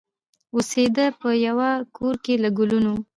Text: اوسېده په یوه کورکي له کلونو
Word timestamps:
اوسېده 0.55 1.05
په 1.19 1.29
یوه 1.47 1.69
کورکي 1.95 2.35
له 2.43 2.49
کلونو 2.57 2.93